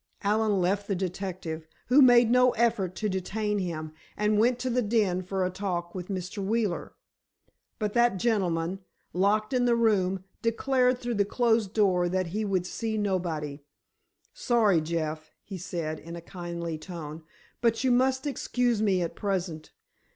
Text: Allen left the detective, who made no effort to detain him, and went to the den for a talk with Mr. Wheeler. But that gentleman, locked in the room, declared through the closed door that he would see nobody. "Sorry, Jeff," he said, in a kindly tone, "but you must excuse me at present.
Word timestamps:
Allen 0.23 0.59
left 0.59 0.87
the 0.87 0.95
detective, 0.95 1.67
who 1.85 2.01
made 2.01 2.31
no 2.31 2.49
effort 2.53 2.95
to 2.95 3.07
detain 3.07 3.59
him, 3.59 3.91
and 4.17 4.39
went 4.39 4.57
to 4.57 4.67
the 4.67 4.81
den 4.81 5.21
for 5.21 5.45
a 5.45 5.51
talk 5.51 5.93
with 5.93 6.07
Mr. 6.07 6.43
Wheeler. 6.43 6.93
But 7.77 7.93
that 7.93 8.17
gentleman, 8.17 8.79
locked 9.13 9.53
in 9.53 9.65
the 9.65 9.75
room, 9.75 10.23
declared 10.41 10.97
through 10.97 11.13
the 11.13 11.23
closed 11.23 11.73
door 11.75 12.09
that 12.09 12.25
he 12.33 12.43
would 12.43 12.65
see 12.65 12.97
nobody. 12.97 13.61
"Sorry, 14.33 14.81
Jeff," 14.81 15.29
he 15.43 15.59
said, 15.59 15.99
in 15.99 16.15
a 16.15 16.19
kindly 16.21 16.79
tone, 16.79 17.21
"but 17.61 17.83
you 17.83 17.91
must 17.91 18.25
excuse 18.25 18.81
me 18.81 19.03
at 19.03 19.13
present. 19.15 19.71